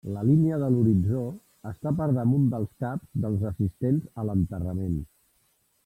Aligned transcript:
La 0.13 0.21
línia 0.27 0.57
de 0.61 0.69
l'horitzó 0.75 1.19
està 1.73 1.93
per 1.99 2.07
damunt 2.17 2.49
dels 2.55 2.73
caps 2.85 3.23
dels 3.27 3.47
assistents 3.53 4.09
a 4.23 4.29
l'enterrament. 4.31 4.99